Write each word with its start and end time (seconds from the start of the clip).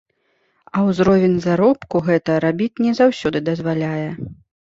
А 0.75 0.85
ўзровень 0.85 1.35
заробку 1.43 2.01
гэта 2.09 2.39
рабіць 2.45 2.81
не 2.87 2.93
заўсёды 3.01 3.43
дазваляе. 3.51 4.09